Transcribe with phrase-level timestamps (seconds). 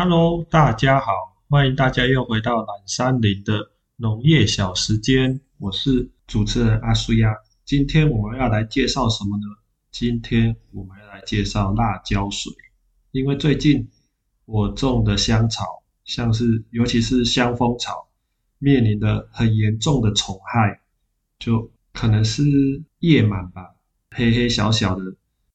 [0.00, 1.10] Hello，大家好，
[1.48, 7.34] 欢迎大家又回到蓝山林的农业小时间，我是主持人阿苏亚。
[7.64, 9.42] 今天我们要来介绍什么呢？
[9.90, 12.52] 今天我们要来介绍辣椒水，
[13.10, 13.90] 因为最近
[14.44, 15.64] 我种的香草，
[16.04, 18.08] 像是尤其是香蜂草，
[18.60, 20.80] 面临的很严重的虫害，
[21.40, 22.44] 就可能是
[23.00, 23.74] 叶螨吧，
[24.12, 25.02] 黑黑小小的，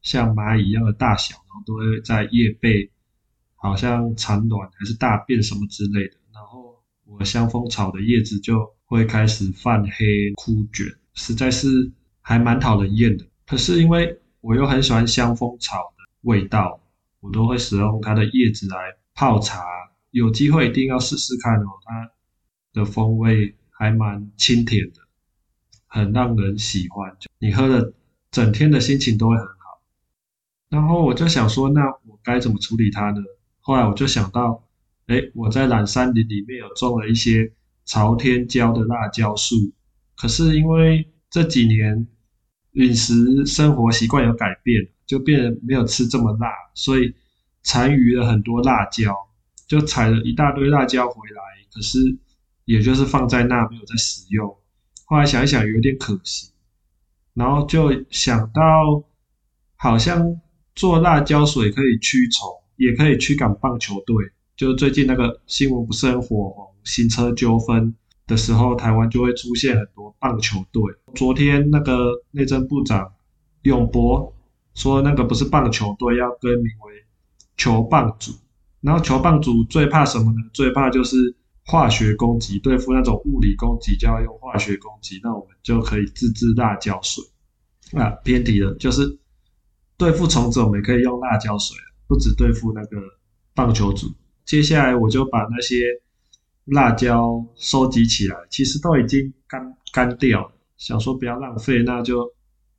[0.00, 2.92] 像蚂蚁一样的大小，然后都会在叶背。
[3.60, 13.26] 好像产卵还是大便什么之类的，然后我香蜂草的叶子就会开始泛黑枯卷，实在是还蛮讨人厌的。
[13.46, 16.80] 可是因为我又很喜欢香蜂草的味道，
[17.20, 18.76] 我都会使用它的叶子来
[19.12, 19.64] 泡茶。
[20.10, 22.10] 有机会一定要试试看哦，它
[22.72, 25.00] 的风味还蛮清甜的，
[25.86, 27.16] 很让人喜欢。
[27.38, 27.92] 你喝了
[28.30, 29.82] 整天的心情都会很好。
[30.70, 33.20] 然后我就想说，那我该怎么处理它呢？
[33.68, 34.64] 后来我就想到，
[35.08, 37.52] 哎，我在蓝山林里面有种了一些
[37.84, 39.56] 朝天椒的辣椒树，
[40.16, 42.08] 可是因为这几年
[42.72, 47.14] 饮食生活习惯有改变，就变得没有吃这么辣，所以
[47.62, 49.14] 残余了很多辣椒，
[49.66, 51.98] 就采了一大堆辣椒回来，可是
[52.64, 54.48] 也就是放在那没有在使用。
[55.04, 56.54] 后来想一想，有点可惜，
[57.34, 58.62] 然后就想到，
[59.76, 60.40] 好像
[60.74, 62.48] 做辣椒水可以驱虫。
[62.78, 64.16] 也可以驱赶棒球队，
[64.56, 67.94] 就是最近那个新闻不是很火红，新车纠纷
[68.26, 70.82] 的时候，台湾就会出现很多棒球队。
[71.14, 73.12] 昨天那个内政部长
[73.62, 74.32] 永博
[74.74, 77.04] 说，那个不是棒球队，要更名为
[77.56, 78.32] 球棒组。
[78.80, 80.36] 然后球棒组最怕什么呢？
[80.52, 81.34] 最怕就是
[81.66, 85.20] 化学攻击，对付那种物理攻击就要用化学攻击。
[85.22, 87.24] 那我们就可以自制辣椒水。
[87.92, 89.18] 啊，偏题了，就是
[89.96, 91.76] 对付虫子，我们可以用辣椒水。
[92.08, 92.96] 不止对付那个
[93.54, 94.10] 棒球组，
[94.46, 95.84] 接下来我就把那些
[96.64, 100.52] 辣椒收集起来，其实都已经干干掉了。
[100.78, 102.32] 想说不要浪费，那就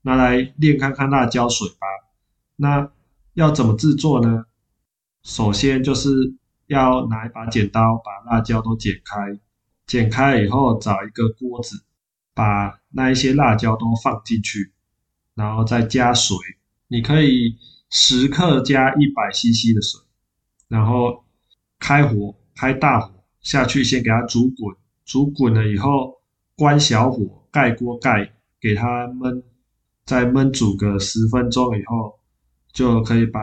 [0.00, 1.86] 拿来练看看辣椒水吧。
[2.56, 2.90] 那
[3.34, 4.46] 要怎么制作呢？
[5.22, 6.08] 首先就是
[6.66, 9.38] 要拿一把剪刀，把辣椒都剪开。
[9.86, 11.84] 剪开以后，找一个锅子，
[12.32, 14.72] 把那一些辣椒都放进去，
[15.34, 16.38] 然后再加水。
[16.88, 17.58] 你可以。
[17.90, 20.00] 十克加一百 CC 的水，
[20.68, 21.24] 然后
[21.80, 26.22] 开火，开大火下去，先给它煮滚，煮滚了以后
[26.54, 29.42] 关小火，盖锅盖，给它焖，
[30.04, 32.20] 再焖煮个十分钟以后，
[32.72, 33.40] 就可以把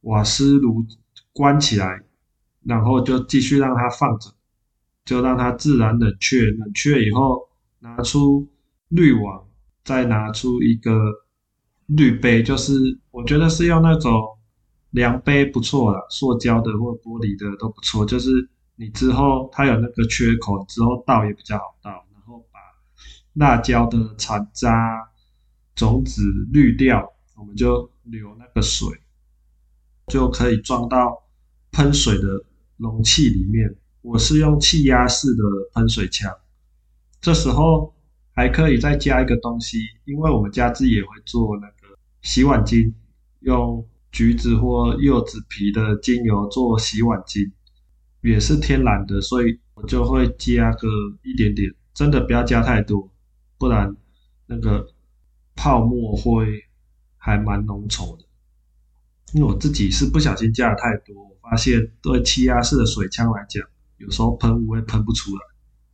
[0.00, 0.82] 瓦斯炉
[1.34, 2.02] 关起来，
[2.64, 4.32] 然后就继续让它放着，
[5.04, 7.50] 就让它自然冷却，冷却以后
[7.80, 8.48] 拿出
[8.88, 9.46] 滤网，
[9.84, 10.90] 再拿出一个。
[11.96, 12.72] 滤杯就是
[13.10, 14.22] 我觉得是用那种
[14.90, 18.04] 量杯不错了，塑胶的或玻璃的都不错。
[18.04, 21.90] 就是你之后它有那个缺口，之后倒也比较好倒。
[22.12, 22.60] 然后把
[23.34, 25.08] 辣椒的残渣、
[25.74, 28.88] 种子滤掉，我们就留那个水，
[30.06, 31.24] 就可以装到
[31.72, 32.44] 喷水的
[32.76, 33.76] 容器里面。
[34.02, 35.42] 我是用气压式的
[35.74, 36.32] 喷水枪，
[37.20, 37.94] 这时候
[38.32, 41.79] 还可以再加一个东西，因为我们家自己也会做那个。
[42.22, 42.92] 洗碗巾
[43.40, 47.50] 用橘子或柚子皮的精油做洗碗巾，
[48.20, 50.88] 也是天然的，所以我就会加个
[51.22, 53.08] 一点点，真的不要加太多，
[53.56, 53.96] 不然
[54.46, 54.86] 那个
[55.54, 56.64] 泡沫会
[57.16, 58.24] 还蛮浓稠的。
[59.32, 63.64] 因为我自己是不小心加的太多，我发现对气压式的水枪来讲，
[63.96, 65.40] 有时候喷雾会喷不出来。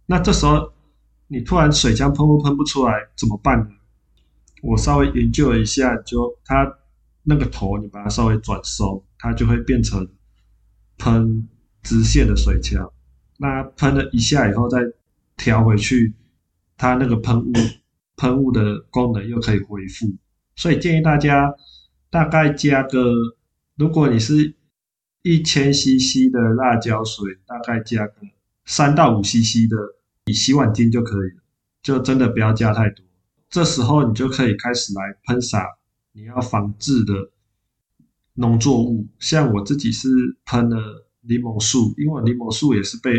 [0.06, 0.72] 那这时候
[1.28, 3.75] 你突然水枪喷雾喷不出来怎么办呢？
[4.62, 6.78] 我稍微研究了一下，就它
[7.22, 10.08] 那个头，你把它稍微转收，它就会变成
[10.98, 11.48] 喷
[11.82, 12.90] 直线的水枪。
[13.38, 14.78] 那喷了一下以后，再
[15.36, 16.14] 调回去，
[16.76, 17.52] 它那个喷雾
[18.16, 20.06] 喷雾的功能又可以恢复。
[20.56, 21.54] 所以建议大家
[22.08, 23.12] 大概加个，
[23.76, 24.54] 如果你是
[25.22, 28.14] 一千 CC 的辣椒水，大概加个
[28.64, 31.42] 三到五 CC 的洗碗巾就可以了，
[31.82, 33.05] 就真的不要加太多。
[33.48, 35.66] 这时候你就可以开始来喷洒
[36.12, 37.30] 你要防治的
[38.34, 40.08] 农作物，像我自己是
[40.44, 43.12] 喷了柠檬树，因为柠檬树也是被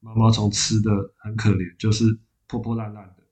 [0.00, 3.22] 毛毛虫吃的很可怜，就是破破烂烂的。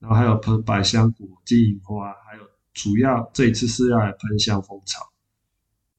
[0.00, 2.42] 然后还有喷百香果、金银花，还有
[2.72, 5.12] 主要这一次是要来喷香蜂草。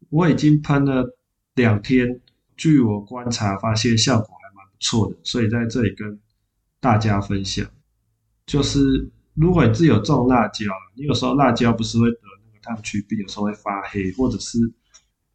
[0.09, 1.18] 我已经喷了
[1.56, 2.19] 两天，
[2.57, 6.19] 据我观察发现效果还蛮不错的，所以在这里跟
[6.80, 7.65] 大家分享，
[8.45, 9.09] 就是。
[9.35, 10.65] 如果你自己有种辣椒，
[10.95, 14.57] 你有时候辣椒不是会得那个炭疽病，有时候会发黑，或者是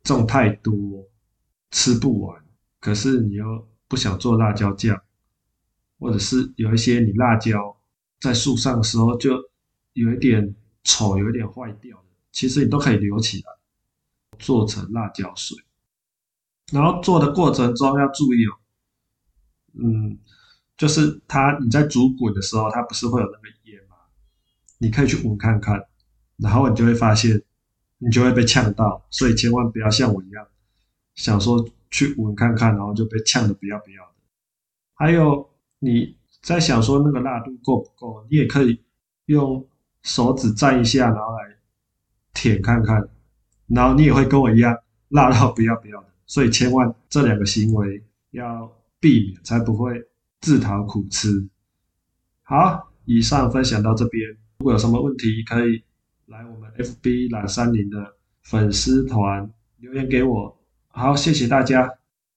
[0.02, 0.72] 种太多
[1.70, 2.42] 吃不完，
[2.80, 4.98] 可是你又不想做辣椒酱，
[5.98, 7.76] 或者是有一些你辣椒
[8.20, 9.32] 在树上的时候就
[9.92, 13.52] 有一点丑，有一点坏掉了，其实你都可以留起来，
[14.38, 15.58] 做成辣椒水。
[16.72, 18.56] 然后做的过程中要注意哦，
[19.74, 20.18] 嗯，
[20.78, 23.78] 就是它你在煮滚的时候，它不是会有那个烟？
[24.82, 25.84] 你可以去闻看看，
[26.38, 27.42] 然后你就会发现，
[27.98, 30.46] 你就会被呛到，所以千万不要像我一样，
[31.14, 34.12] 想说去闻看看，然后就被呛的不要不要的。
[34.94, 35.50] 还有
[35.80, 38.80] 你在想说那个辣度够不够，你也可以
[39.26, 39.66] 用
[40.02, 41.56] 手指蘸一下，然后来
[42.32, 43.06] 舔看看，
[43.66, 44.74] 然后你也会跟我一样
[45.10, 46.08] 辣到不要不要的。
[46.26, 50.02] 所以千万这两个行为要避免，才不会
[50.40, 51.46] 自讨苦吃。
[52.42, 55.82] 好，以上分享到这边，如果有什么问题，可以
[56.26, 60.54] 来我们 FB 懒山林的粉丝团留言给我。
[60.88, 61.88] 好，谢谢大家，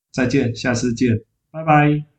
[0.10, 1.22] 再见，下次见，
[1.52, 2.13] 拜拜。